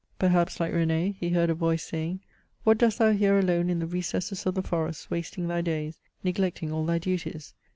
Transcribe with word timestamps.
Perhaps, 0.17 0.55
Uke 0.59 0.71
R^n^, 0.71 1.15
he 1.19 1.29
heard 1.29 1.51
a 1.51 1.53
voice, 1.53 1.83
saying, 1.83 2.21
"What 2.63 2.79
dost 2.79 2.97
thou 2.97 3.11
here 3.11 3.37
alone 3.37 3.69
in 3.69 3.77
the 3.77 3.85
recesses 3.85 4.47
of 4.47 4.55
the 4.55 4.63
forests 4.63 5.11
wasting 5.11 5.47
thy 5.47 5.61
days, 5.61 5.99
neglecting 6.23 6.71
all 6.71 6.87
thy 6.87 6.97
duties 6.97 7.53